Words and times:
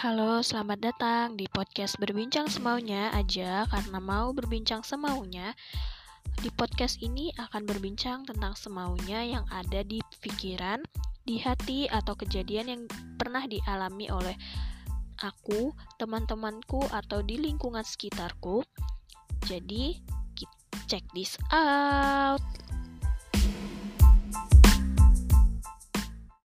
Halo, 0.00 0.40
selamat 0.40 0.80
datang 0.80 1.26
di 1.36 1.44
podcast 1.52 2.00
Berbincang 2.00 2.48
Semaunya 2.48 3.12
aja 3.12 3.68
karena 3.68 4.00
mau 4.00 4.32
berbincang 4.32 4.80
semaunya. 4.80 5.52
Di 6.40 6.48
podcast 6.56 7.04
ini 7.04 7.28
akan 7.36 7.68
berbincang 7.68 8.24
tentang 8.24 8.56
semaunya 8.56 9.20
yang 9.28 9.44
ada 9.52 9.84
di 9.84 10.00
pikiran, 10.24 10.80
di 11.28 11.36
hati 11.36 11.84
atau 11.84 12.16
kejadian 12.16 12.72
yang 12.72 12.82
pernah 13.20 13.44
dialami 13.44 14.08
oleh 14.08 14.40
aku, 15.20 15.76
teman-temanku 16.00 16.80
atau 16.88 17.20
di 17.20 17.36
lingkungan 17.36 17.84
sekitarku. 17.84 18.64
Jadi, 19.52 20.00
check 20.88 21.04
this 21.12 21.36
out. 21.52 22.40